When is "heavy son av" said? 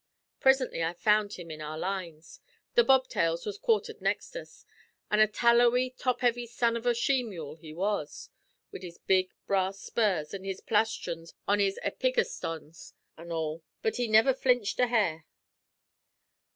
6.21-6.87